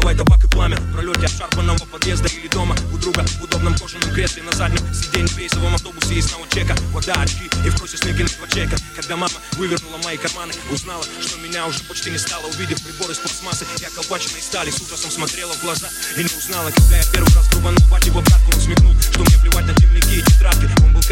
[0.00, 0.76] давай табак и пламя.
[0.76, 2.76] В пролете обшарпанного подъезда или дома.
[2.92, 5.28] У друга в удобном кожаном кресле На заднем сиденье.
[5.28, 6.74] В рейсовом автобусе и снова чека.
[6.92, 8.76] Вода, очки и в кросе снегирного чека.
[8.94, 12.46] Когда мама вывернула мои карманы Узнала, что меня уже почти не стало.
[12.46, 16.70] Увидев прибор из пластмассы Я колпаченной стали С ужасом смотрела в глаза и не узнала
[16.70, 20.18] Когда я первый раз грубанул бать его братку Он смекнул, что мне плевать на темники
[20.18, 20.68] и тетрадки.
[20.84, 21.02] Он был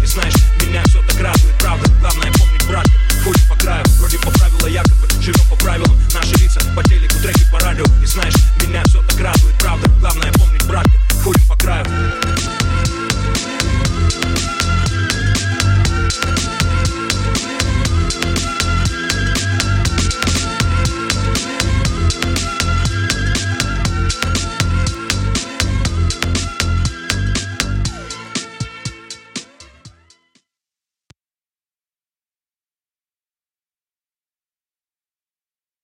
[0.00, 0.34] Ты знаешь,